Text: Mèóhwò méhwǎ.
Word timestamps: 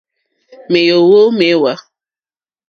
Mèóhwò 0.71 1.19
méhwǎ. 1.37 1.73